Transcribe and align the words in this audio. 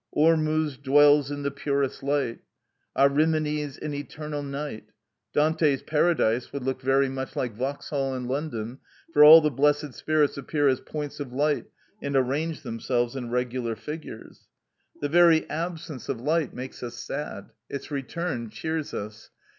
Ormuzd 0.17 0.81
dwells 0.81 1.29
in 1.29 1.43
the 1.43 1.51
purest 1.51 2.01
light, 2.01 2.39
Ahrimines 2.97 3.77
in 3.77 3.93
eternal 3.93 4.41
night. 4.41 4.85
Dante's 5.31 5.83
Paradise 5.83 6.51
would 6.51 6.63
look 6.63 6.81
very 6.81 7.07
much 7.07 7.35
like 7.35 7.53
Vauxhall 7.53 8.15
in 8.15 8.27
London, 8.27 8.79
for 9.13 9.23
all 9.23 9.41
the 9.41 9.51
blessed 9.51 9.93
spirits 9.93 10.37
appear 10.39 10.67
as 10.67 10.79
points 10.81 11.19
of 11.19 11.31
light 11.31 11.67
and 12.01 12.15
arrange 12.15 12.63
themselves 12.63 13.15
in 13.15 13.29
regular 13.29 13.75
figures. 13.75 14.47
The 15.01 15.07
very 15.07 15.47
absence 15.51 16.09
of 16.09 16.19
light 16.19 16.51
makes 16.51 16.81
us 16.81 16.95
sad; 16.95 17.51
its 17.69 17.91
return 17.91 18.49
cheers 18.49 18.95
us. 18.95 19.29